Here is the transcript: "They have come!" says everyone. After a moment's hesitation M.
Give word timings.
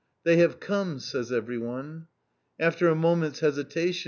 "They 0.23 0.37
have 0.37 0.59
come!" 0.59 0.99
says 0.99 1.31
everyone. 1.31 2.07
After 2.59 2.87
a 2.89 2.95
moment's 2.95 3.41
hesitation 3.41 3.99
M. 3.99 3.99